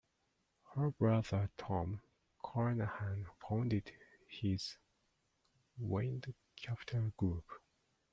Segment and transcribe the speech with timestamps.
[0.73, 2.01] Her brother Tom
[2.43, 3.91] Carnahan founded
[5.77, 7.45] Wind Capital Group.